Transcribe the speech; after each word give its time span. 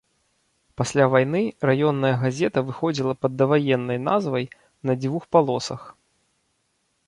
Пасля 0.79 1.03
вайны 1.15 1.41
раённая 1.69 2.11
газета 2.23 2.59
выходзіла 2.71 3.13
пад 3.25 3.37
даваеннай 3.43 3.99
назвай 4.09 4.45
на 4.91 4.99
дзвюх 5.03 5.23
палосах. 5.37 5.81